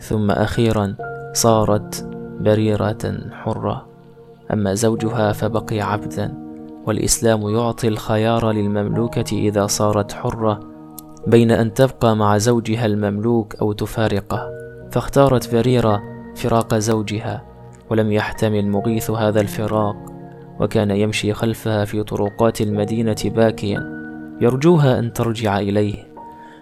ثم 0.00 0.30
أخيرا 0.30 0.96
صارت 1.32 2.08
بريرة 2.40 3.30
حرة. 3.32 3.86
أما 4.52 4.74
زوجها 4.74 5.32
فبقي 5.32 5.80
عبدا 5.80 6.34
والإسلام 6.86 7.48
يعطي 7.48 7.88
الخيار 7.88 8.50
للمملوكة 8.50 9.38
إذا 9.38 9.66
صارت 9.66 10.12
حرة 10.12 10.60
بين 11.26 11.50
أن 11.50 11.74
تبقى 11.74 12.16
مع 12.16 12.38
زوجها 12.38 12.86
المملوك 12.86 13.54
أو 13.56 13.72
تفارقه. 13.72 14.50
فاختارت 14.90 15.54
بريرة 15.54 16.13
فراق 16.34 16.74
زوجها 16.74 17.42
ولم 17.90 18.12
يحتمل 18.12 18.68
مغيث 18.68 19.10
هذا 19.10 19.40
الفراق 19.40 19.96
وكان 20.60 20.90
يمشي 20.90 21.32
خلفها 21.32 21.84
في 21.84 22.02
طرقات 22.02 22.60
المدينة 22.60 23.16
باكيا. 23.24 23.94
يرجوها 24.40 24.98
أن 24.98 25.12
ترجع 25.12 25.58
إليه 25.58 25.94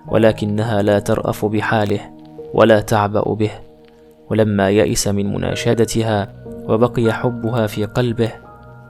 ولكنها 0.08 0.82
لا 0.82 0.98
ترأف 0.98 1.44
بحاله 1.44 2.00
ولا 2.54 2.80
تعبأ 2.80 3.34
به. 3.34 3.50
ولما 4.30 4.70
يئس 4.70 5.08
من 5.08 5.34
مناشدتها 5.34 6.32
وبقي 6.68 7.12
حبها 7.12 7.66
في 7.66 7.84
قلبه 7.84 8.32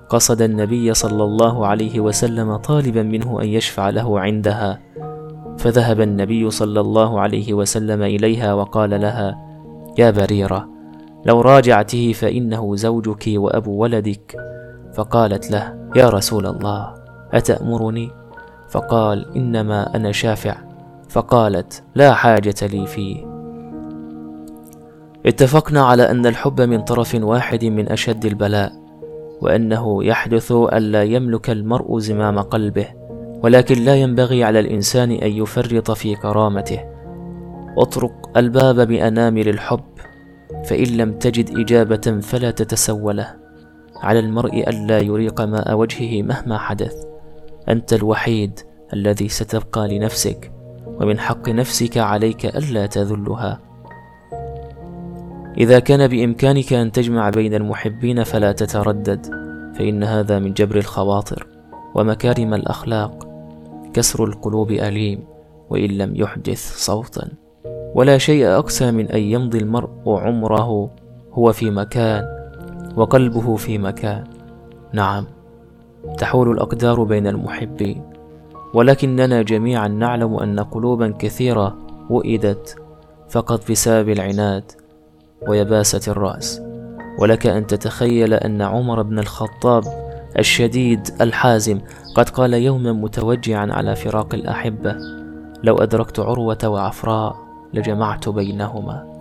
قصد 0.09 0.43
النبي 0.43 0.95
صلى 0.95 1.25
الله 1.25 1.67
عليه 1.67 2.01
وسلم 2.01 2.57
طالبا 2.57 3.03
منه 3.03 3.41
أن 3.43 3.49
يشفع 3.49 3.91
له 3.91 4.21
عندها. 4.21 4.79
فذهب 5.59 6.01
النبي 6.01 6.51
صلى 6.51 6.81
الله 6.81 7.21
عليه 7.21 7.55
وسلم 7.55 8.03
إليها 8.03 8.55
وقال 8.55 8.91
لها 8.91 9.39
يا 9.99 10.11
بريرة 10.11 10.72
لو 11.27 11.41
راجعته 11.41 12.13
فإنه 12.13 12.77
زوجك 12.77 13.25
وأبو 13.29 13.73
ولدك. 13.73 14.37
فقالت 14.95 15.51
له 15.51 15.75
يا 15.97 16.09
رسول 16.09 16.47
الله 16.47 16.95
أتأمرني؟ 17.33 18.11
فقال 18.69 19.37
إنما 19.37 19.97
أنا 19.97 20.13
شافع. 20.13 20.57
فقالت 21.09 21.83
لا 21.95 22.13
حاجة 22.13 22.55
لي 22.63 22.87
فيه. 22.87 23.33
اتفقنا 25.27 25.83
على 25.83 26.11
أن 26.11 26.27
الحب 26.27 26.61
من 26.61 26.81
طرف 26.81 27.15
واحد 27.15 27.65
من 27.65 27.89
أشد 27.93 28.25
البلاء 28.25 28.73
وأنه 29.41 30.05
يحدث 30.05 30.53
الا 30.53 31.03
يملك 31.03 31.51
المرء 31.51 31.99
زمام 31.99 32.39
قلبه 32.39 32.87
ولكن 33.43 33.85
لا 33.85 33.95
ينبغي 33.95 34.45
على 34.45 34.61
الإنسان 34.61 35.11
أن 35.11 35.31
يفرط 35.31 35.91
في 35.91 36.15
كرامته. 36.15 36.81
اطرق 37.79 38.39
الباب 38.39 38.89
بأنامل 38.89 39.49
الحب. 39.49 39.92
فإن 40.65 40.87
لم 40.87 41.19
تجد 41.19 41.59
إجابة 41.59 42.21
فلا 42.21 42.51
تتسوله 42.51 43.37
على 43.97 44.19
المرء 44.19 44.69
ألا 44.69 44.99
يريق 44.99 45.41
ماء 45.41 45.75
وجهه 45.75 46.23
مهما 46.23 46.59
حدث. 46.59 46.95
أنت 47.69 47.93
الوحيد 47.93 48.61
الذي 48.93 49.29
ستبقى 49.29 49.89
لنفسك 49.89 50.53
ومن 50.87 51.19
حق 51.19 51.49
نفسك 51.49 51.99
عليك 51.99 52.47
ألا 52.47 52.87
تذلها. 52.87 53.61
إذا 55.59 55.79
كان 55.79 56.09
بإمكانك 56.09 56.73
أن 56.73 56.93
تجمع 56.93 57.31
بين 57.31 57.55
المحبين 57.55 58.25
فلا 58.25 58.53
تتردد 58.53 59.27
فإن 59.79 60.05
هذا 60.05 60.39
من 60.39 60.53
جبر 60.53 60.77
الخواطر 60.77 61.47
ومكارم 61.95 62.55
الأخلاق. 62.55 63.29
كسر 63.95 64.25
القلوب 64.25 64.71
أليم 64.71 65.25
وإن 65.71 65.91
لم 65.91 66.17
يحدث 66.17 66.77
صوتا. 66.77 67.42
ولا 67.95 68.19
شيء 68.19 68.47
أقسى 68.47 68.91
من 68.91 69.09
أن 69.09 69.21
يمضي 69.21 69.59
المرء 69.59 69.91
عمره 70.07 70.91
هو 71.33 71.53
في 71.53 71.71
مكان 71.71 72.25
وقلبه 72.97 73.57
في 73.57 73.79
مكان. 73.79 74.25
نعم 74.93 75.27
تحول 76.19 76.51
الأقدار 76.51 77.03
بين 77.03 77.27
المحبين 77.27 78.03
ولكننا 78.75 79.43
جميعا 79.43 79.89
نعلم 79.89 80.35
أن 80.37 80.61
قلوبا 80.61 81.15
كثيرة 81.19 81.77
وئدت 82.11 82.77
فقط 83.29 83.71
بسبب 83.71 84.09
العناد 84.09 84.65
ويباسة 85.49 86.13
الرأس. 86.13 86.63
ولك 87.19 87.47
أن 87.47 87.67
تتخيل 87.67 88.35
أن 88.35 88.63
عمر 88.63 89.03
بن 89.03 89.19
الخطاب 89.19 89.85
الشديد 90.39 91.09
الحازم 91.21 91.81
قد 92.15 92.29
قال 92.29 92.55
يوما 92.55 92.93
متوجعا 92.93 93.73
على 93.73 93.97
فراق 93.97 94.35
الأحبة 94.35 94.97
لو 95.63 95.79
أدركت 95.79 96.21
عروة 96.21 96.59
وعفراء 96.65 97.52
لجمعت 97.75 98.29
بينهما. 98.29 99.13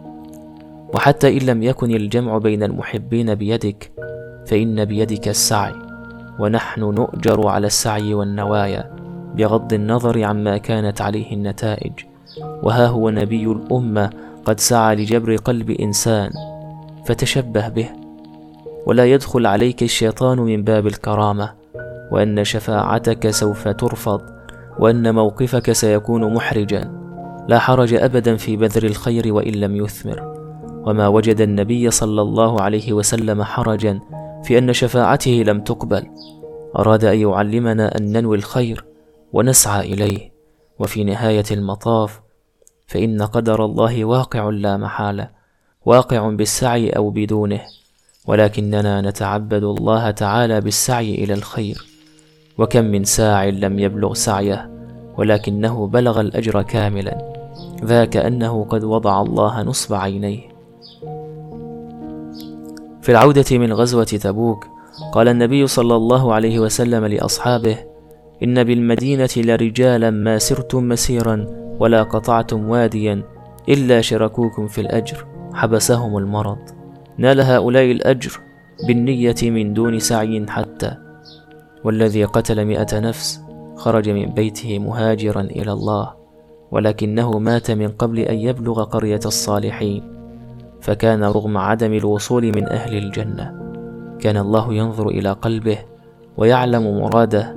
وحتى 0.94 1.38
إن 1.38 1.46
لم 1.46 1.64
يكن 1.64 1.92
الجمع 1.92 2.38
بين 2.38 2.64
المحبين 2.64 3.36
بيدك 3.36 3.92
فإن 4.46 4.86
بيدك 4.86 5.28
السعي 5.28 5.76
ونحن 6.40 6.82
نؤجر 6.82 7.48
على 7.48 7.68
السعي 7.68 8.14
والنوايا 8.14 8.92
بغض 9.36 9.74
النظر 9.74 10.24
عما 10.24 10.58
كانت 10.58 11.02
عليه 11.02 11.34
النتائج. 11.34 11.92
وها 12.64 12.88
هو 12.88 13.10
نبي 13.10 13.44
الأمة 13.44 14.10
قد 14.46 14.60
سعى 14.60 14.96
لجبر 14.96 15.36
قلب 15.36 15.70
إنسان 15.70 16.30
فتشبه 17.06 17.68
به. 17.70 17.90
ولا 18.86 19.06
يدخل 19.06 19.46
عليك 19.46 19.84
الشيطان 19.84 20.40
من 20.40 20.64
باب 20.64 20.88
الكرامة 20.88 21.52
وإن 22.12 22.44
شفاعتك 22.44 23.30
سوف 23.30 23.68
ترفض 23.68 24.22
وإن 24.80 25.16
موقفك 25.16 25.72
سيكون 25.72 26.34
محرجا. 26.34 27.01
لا 27.52 27.60
حرج 27.60 27.94
ابدا 27.94 28.36
في 28.36 28.56
بذر 28.56 28.84
الخير 28.84 29.34
وإن 29.34 29.54
لم 29.54 29.76
يثمر. 29.76 30.20
وما 30.88 31.08
وجد 31.08 31.42
النبي 31.42 31.92
صلى 31.92 32.22
الله 32.22 32.62
عليه 32.62 32.94
وسلم 32.94 33.44
حرجا 33.44 34.00
في 34.44 34.58
أن 34.58 34.74
شفاعته 34.74 35.32
لم 35.32 35.62
تقبل. 35.62 36.08
أراد 36.80 37.06
أن 37.06 37.20
يعلمنا 37.20 37.98
أن 37.98 38.12
ننوي 38.12 38.38
الخير 38.38 38.86
ونسعى 39.34 39.94
إليه. 39.94 40.32
وفي 40.80 41.04
نهاية 41.04 41.44
المطاف 41.52 42.22
فإن 42.88 43.22
قدر 43.22 43.66
الله 43.66 44.06
واقع 44.06 44.50
لا 44.50 44.78
محالة 44.78 45.30
واقع 45.86 46.30
بالسعي 46.30 46.90
أو 46.90 47.10
بدونه. 47.10 47.62
ولكننا 48.28 49.02
نتعبد 49.02 49.64
الله 49.64 50.12
تعالى 50.12 50.62
بالسعي 50.62 51.16
إلى 51.24 51.34
الخير. 51.34 51.86
وكم 52.58 52.86
من 52.86 53.04
ساع 53.04 53.46
لم 53.46 53.80
يبلغ 53.80 54.14
سعيه 54.14 54.72
ولكنه 55.18 55.88
بلغ 55.88 56.22
الأجر 56.22 56.62
كاملا. 56.62 57.31
ذاك 57.84 58.18
أنه 58.18 58.64
قد 58.64 58.84
وضع 58.84 59.22
الله 59.22 59.64
نصب 59.64 59.94
عينيه. 59.94 60.52
في 63.02 63.10
العودة 63.10 63.58
من 63.58 63.74
غزوة 63.74 64.04
تبوك 64.04 64.68
قال 65.12 65.28
النبي 65.28 65.68
صلى 65.68 65.96
الله 65.96 66.34
عليه 66.34 66.60
وسلم 66.60 67.06
لأصحابه 67.06 67.78
إن 68.44 68.64
بالمدينة 68.64 69.30
لرجالا 69.38 70.10
ما 70.10 70.38
سرتم 70.38 70.88
مسيرا 70.88 71.48
ولا 71.80 72.04
قطعتم 72.04 72.70
واديا 72.70 73.24
إلا 73.70 74.02
شركوكم 74.02 74.68
في 74.68 74.82
الأجر 74.82 75.26
حبسهم 75.54 76.18
المرض. 76.18 76.58
نال 77.18 77.42
هؤلاء 77.42 77.92
الأجر 77.92 78.40
بالنية 78.88 79.36
من 79.42 79.74
دون 79.74 80.00
سعي 80.00 80.46
حتى 80.50 80.98
والذي 81.84 82.26
قتل 82.26 82.66
مئة 82.66 83.00
نفس 83.00 83.42
خرج 83.76 84.10
من 84.10 84.26
بيته 84.26 84.80
مهاجرا 84.80 85.42
إلى 85.42 85.72
الله. 85.72 86.21
ولكنه 86.72 87.40
مات 87.40 87.72
من 87.72 87.88
قبل 87.88 88.20
أن 88.20 88.36
يبلغ 88.36 88.84
قرية 88.84 89.20
الصالحين 89.26 90.04
فكان 90.82 91.24
رغم 91.24 91.58
عدم 91.58 91.94
الوصول 91.94 92.44
من 92.44 92.68
أهل 92.70 92.98
الجنة 92.98 93.62
كان 94.20 94.38
الله 94.38 94.74
ينظر 94.74 95.08
إلى 95.08 95.32
قلبه 95.32 95.78
ويعلم 96.38 97.00
مراده 97.00 97.56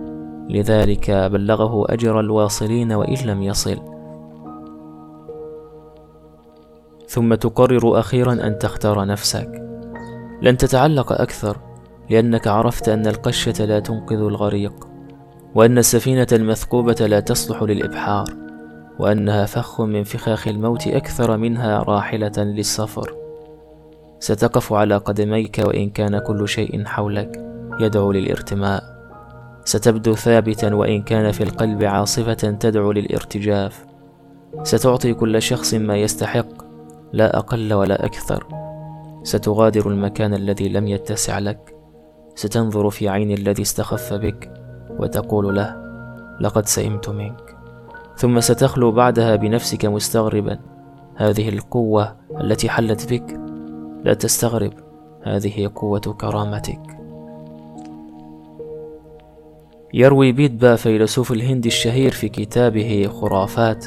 لذلك 0.51 1.11
بلغه 1.11 1.93
أجر 1.93 2.21
الواصلين 2.21 2.93
وإن 2.93 3.17
لم 3.27 3.43
يصل. 3.43 3.77
ثم 7.09 7.35
تقرر 7.35 7.99
أخيرا 7.99 8.33
أن 8.33 8.59
تختار 8.59 9.07
نفسك. 9.07 9.63
لن 10.43 10.57
تتعلق 10.57 11.13
أكثر 11.13 11.57
لأنك 12.11 12.47
عرفت 12.47 12.89
أن 12.89 13.07
القشة 13.07 13.65
لا 13.65 13.81
تنقذ 13.81 14.17
الغريق 14.17 14.89
وأن 15.55 15.79
السفينة 15.79 16.27
المثقوبة 16.33 17.07
لا 17.07 17.21
تصلح 17.21 17.63
للإبحار. 17.63 18.44
وأنها 18.99 19.47
فخ 19.47 19.81
من 19.81 20.05
فخاخ 20.05 20.49
الموت 20.49 20.87
أكثر 20.87 21.37
منها 21.37 21.83
راحلة 21.83 22.33
للسفر. 22.39 23.15
ستقف 24.19 24.73
على 24.73 24.97
قدميك 24.97 25.59
وإن 25.59 25.91
كان 25.91 26.19
كل 26.19 26.49
شيء 26.49 26.85
حولك 26.85 27.45
يدعو 27.81 28.13
للارتماء. 28.13 28.83
ستبدو 29.65 30.15
ثابتا 30.15 30.75
وإن 30.75 31.03
كان 31.03 31.33
في 31.33 31.45
القلب 31.45 31.83
عاصفة 31.83 32.35
تدعو 32.35 32.93
للارتجاف. 32.93 33.85
ستعطي 34.63 35.15
كل 35.15 35.43
شخص 35.43 35.75
ما 35.75 35.97
يستحق 35.97 36.47
لا 37.13 37.39
أقل 37.39 37.73
ولا 37.73 38.05
أكثر. 38.05 38.47
ستغادر 39.23 39.91
المكان 39.91 40.35
الذي 40.35 40.69
لم 40.69 40.89
يتسع 40.89 41.39
لك. 41.39 41.75
ستنظر 42.35 42.91
في 42.91 43.09
عين 43.09 43.31
الذي 43.31 43.63
استخف 43.63 44.15
بك 44.15 44.53
وتقول 44.99 45.57
له 45.57 45.77
لقد 46.41 46.67
سئمت 46.67 47.09
منك. 47.09 47.54
ثم 48.17 48.41
ستخلو 48.41 48.93
بعدها 48.93 49.37
بنفسك 49.37 49.85
مستغربا. 49.85 50.59
هذه 51.17 51.49
القوة 51.49 52.17
التي 52.41 52.69
حلت 52.69 53.13
بك 53.13 53.41
لا 54.05 54.15
تستغرب. 54.15 54.73
هذه 55.23 55.71
قوة 55.75 56.01
كرامتك. 56.01 56.81
يروي 59.95 60.33
بيتبا 60.33 60.77
فيلسوف 60.77 61.33
الهند 61.33 61.67
الشهير 61.67 62.13
في 62.13 62.29
كتابه 62.29 63.09
خرافات 63.13 63.87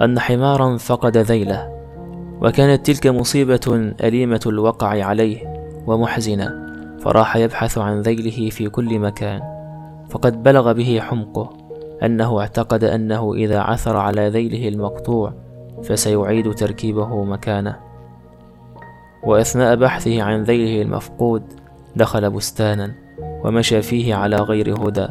أن 0.00 0.18
حمارا 0.18 0.76
فقد 0.76 1.16
ذيله 1.16 1.78
وكانت 2.42 2.86
تلك 2.86 3.06
مصيبة 3.06 3.94
أليمة 4.04 4.40
الوقع 4.46 5.04
عليه 5.04 5.62
ومحزنة 5.86 6.68
فراح 7.00 7.36
يبحث 7.36 7.78
عن 7.78 8.00
ذيله 8.00 8.50
في 8.50 8.68
كل 8.68 8.98
مكان 8.98 9.40
فقد 10.10 10.42
بلغ 10.42 10.72
به 10.72 11.00
حمقه. 11.00 11.57
أنه 12.02 12.40
اعتقد 12.40 12.84
أنه 12.84 13.34
إذا 13.34 13.60
عثر 13.60 13.96
على 13.96 14.28
ذيله 14.28 14.68
المقطوع 14.68 15.32
فسيعيد 15.82 16.54
تركيبه 16.54 17.24
مكانه. 17.24 17.76
وأثناء 19.24 19.76
بحثه 19.76 20.22
عن 20.22 20.42
ذيله 20.42 20.82
المفقود 20.82 21.42
دخل 21.96 22.30
بستانا 22.30 22.94
ومشى 23.44 23.82
فيه 23.82 24.14
على 24.14 24.36
غير 24.36 24.88
هدى 24.88 25.06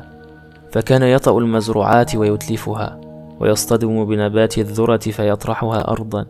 فكان 0.71 1.04
يطأ 1.04 1.38
المزروعات 1.38 2.15
ويتلفها 2.15 3.02
ويصطدم 3.39 4.06
بنبات 4.06 4.58
الذرة 4.58 4.97
فيطرحها 4.97 5.91
أرضا 5.91 6.26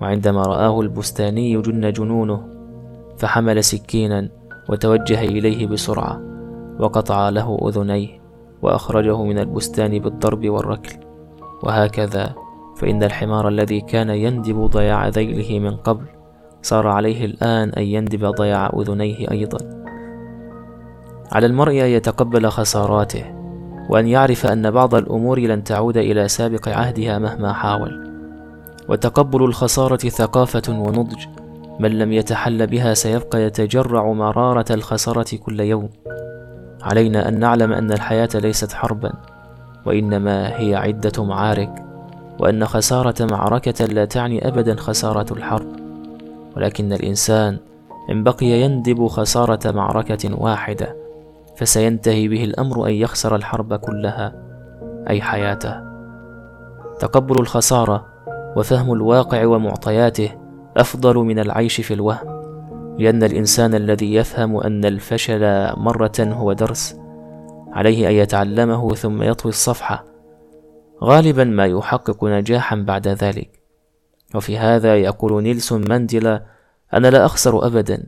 وعندما 0.00 0.42
رآه 0.42 0.80
البستاني 0.80 1.62
جن 1.62 1.92
جنونه 1.92 2.48
فحمل 3.18 3.64
سكينا 3.64 4.28
وتوجه 4.68 5.24
إليه 5.24 5.66
بسرعة 5.66 6.20
وقطع 6.78 7.28
له 7.28 7.58
أذنيه. 7.68 8.23
وأخرجه 8.64 9.22
من 9.22 9.38
البستان 9.38 9.98
بالضرب 9.98 10.48
والركل. 10.48 10.96
وهكذا 11.62 12.34
فإن 12.76 13.02
الحمار 13.02 13.48
الذي 13.48 13.80
كان 13.80 14.10
يندب 14.10 14.66
ضياع 14.66 15.08
ذيله 15.08 15.58
من 15.58 15.76
قبل 15.76 16.04
صار 16.62 16.88
عليه 16.88 17.24
الآن 17.24 17.68
أن 17.68 17.82
يندب 17.82 18.24
ضياع 18.24 18.70
أذنيه 18.76 19.30
أيضا. 19.30 19.58
على 21.32 21.46
المرء 21.46 21.72
أن 21.72 21.86
يتقبل 21.86 22.48
خساراته 22.48 23.24
وأن 23.90 24.08
يعرف 24.08 24.46
أن 24.46 24.70
بعض 24.70 24.94
الأمور 24.94 25.40
لن 25.40 25.64
تعود 25.64 25.96
إلى 25.96 26.28
سابق 26.28 26.68
عهدها 26.68 27.18
مهما 27.18 27.52
حاول. 27.52 28.10
وتقبل 28.88 29.44
الخسارة 29.44 30.08
ثقافة 30.08 30.62
ونضج 30.68 31.26
من 31.80 31.98
لم 31.98 32.12
يتحل 32.12 32.66
بها 32.66 32.94
سيبقى 32.94 33.42
يتجرع 33.42 34.12
مرارة 34.12 34.64
الخسارة 34.70 35.36
كل 35.36 35.60
يوم. 35.60 35.88
علينا 36.84 37.28
أن 37.28 37.38
نعلم 37.38 37.72
أن 37.72 37.92
الحياة 37.92 38.28
ليست 38.34 38.72
حربا 38.72 39.12
وإنما 39.86 40.60
هي 40.60 40.74
عدة 40.74 41.24
معارك 41.24 41.84
وأن 42.38 42.66
خسارة 42.66 43.14
معركة 43.20 43.84
لا 43.84 44.04
تعني 44.04 44.48
أبدا 44.48 44.76
خسارة 44.76 45.32
الحرب. 45.32 45.66
ولكن 46.56 46.92
الإنسان 46.92 47.58
إن 48.10 48.22
بقي 48.22 48.46
يندب 48.46 49.06
خسارة 49.06 49.70
معركة 49.70 50.42
واحدة 50.42 50.96
فسينتهي 51.56 52.28
به 52.28 52.44
الأمر 52.44 52.86
أن 52.86 52.92
يخسر 52.92 53.36
الحرب 53.36 53.74
كلها 53.74 54.32
أي 55.10 55.22
حياته. 55.22 55.80
تقبل 56.98 57.40
الخسارة 57.40 58.06
وفهم 58.56 58.92
الواقع 58.92 59.46
ومعطياته 59.46 60.30
أفضل 60.76 61.16
من 61.16 61.38
العيش 61.38 61.80
في 61.80 61.94
الوهم. 61.94 62.33
لأن 62.98 63.22
الإنسان 63.22 63.74
الذي 63.74 64.14
يفهم 64.14 64.56
أن 64.56 64.84
الفشل 64.84 65.40
مرة 65.76 66.12
هو 66.20 66.52
درس 66.52 66.96
عليه 67.72 68.08
أن 68.08 68.14
يتعلمه 68.14 68.94
ثم 68.94 69.22
يطوي 69.22 69.50
الصفحة 69.50 70.04
غالبا 71.02 71.44
ما 71.44 71.66
يحقق 71.66 72.24
نجاحا 72.24 72.76
بعد 72.76 73.08
ذلك. 73.08 73.60
وفي 74.34 74.58
هذا 74.58 74.96
يقول 74.96 75.42
نيلسون 75.42 75.88
مانديلا 75.88 76.42
أنا 76.94 77.08
لا 77.08 77.24
أخسر 77.26 77.66
أبدا 77.66 78.06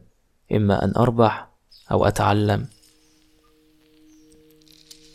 إما 0.53 0.85
أن 0.85 0.93
أربح 0.97 1.49
أو 1.93 2.05
أتعلم. 2.05 2.67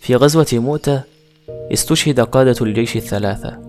في 0.01 0.15
غزوة 0.15 0.47
موتة 0.53 1.01
استشهد 1.73 2.19
قادة 2.19 2.55
الجيش 2.61 2.95
الثلاثة 2.95 3.59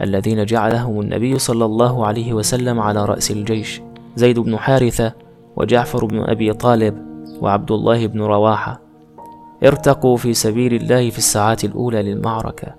الذين 0.00 0.44
جعلهم 0.44 1.00
النبي 1.00 1.38
صلى 1.38 1.64
الله 1.64 2.06
عليه 2.06 2.32
وسلم 2.32 2.80
على 2.80 3.04
رأس 3.04 3.30
الجيش 3.30 3.80
زيد 4.16 4.38
بن 4.38 4.56
حارثة 4.56 5.12
وجعفر 5.56 6.04
بن 6.04 6.20
أبي 6.20 6.52
طالب 6.52 7.06
وعبد 7.40 7.72
الله 7.72 8.06
بن 8.06 8.22
رواحة 8.22 8.80
ارتقوا 9.64 10.16
في 10.16 10.34
سبيل 10.34 10.74
الله 10.74 11.10
في 11.10 11.18
الساعات 11.18 11.64
الأولى 11.64 12.02
للمعركة 12.02 12.74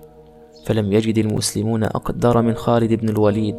فلم 0.66 0.92
يجد 0.92 1.18
المسلمون 1.18 1.84
أقدر 1.84 2.42
من 2.42 2.54
خالد 2.54 2.92
بن 2.92 3.08
الوليد 3.08 3.56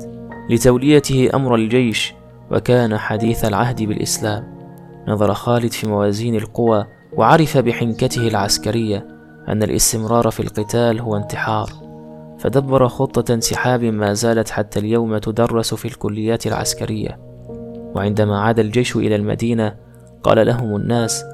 لتوليته 0.49 1.29
أمر 1.33 1.55
الجيش 1.55 2.13
وكان 2.51 2.97
حديث 2.97 3.45
العهد 3.45 3.83
بالإسلام. 3.83 4.59
نظر 5.07 5.33
خالد 5.33 5.71
في 5.71 5.87
موازين 5.87 6.35
القوى 6.35 6.85
وعرف 7.13 7.57
بحنكته 7.57 8.27
العسكرية 8.27 9.07
أن 9.47 9.63
الاستمرار 9.63 10.31
في 10.31 10.39
القتال 10.39 10.99
هو 10.99 11.15
انتحار 11.15 11.69
فدبر 12.39 12.87
خطة 12.87 13.33
انسحاب 13.33 13.83
ما 13.83 14.13
زالت 14.13 14.49
حتى 14.49 14.79
اليوم 14.79 15.17
تدرس 15.17 15.73
في 15.73 15.85
الكليات 15.85 16.47
العسكرية. 16.47 17.28
وعندما 17.95 18.39
عاد 18.39 18.59
الجيش 18.59 18.95
إلى 18.95 19.15
المدينة 19.15 19.75
قال 20.23 20.47
لهم 20.47 20.75
الناس 20.75 21.25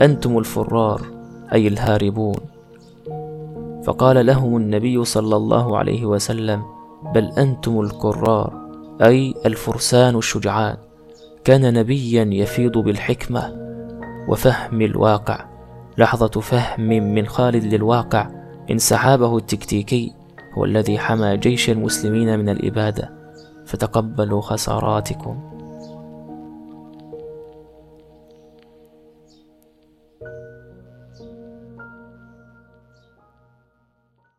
أنتم 0.00 0.38
الفرار 0.38 1.02
أي 1.52 1.68
الهاربون. 1.68 2.36
فقال 3.84 4.26
لهم 4.26 4.56
النبي 4.56 5.04
صلى 5.04 5.36
الله 5.36 5.78
عليه 5.78 6.06
وسلم 6.06 6.62
بل 7.14 7.24
أنتم 7.38 7.80
الكرار 7.80 8.52
أي 9.02 9.34
الفرسان 9.46 10.16
الشجعان. 10.16 10.76
كان 11.44 11.74
نبيا 11.74 12.24
يفيض 12.24 12.78
بالحكمة 12.78 13.56
وفهم 14.28 14.82
الواقع. 14.82 15.44
لحظة 15.98 16.40
فهم 16.40 16.88
من 16.88 17.26
خالد 17.26 17.74
للواقع 17.74 18.28
انسحابه 18.70 19.36
التكتيكي 19.36 20.12
هو 20.58 20.64
الذي 20.64 20.98
حمى 20.98 21.36
جيش 21.36 21.70
المسلمين 21.70 22.38
من 22.38 22.48
الإبادة. 22.48 23.10
فتقبلوا 23.66 24.40
خساراتكم. 24.40 25.55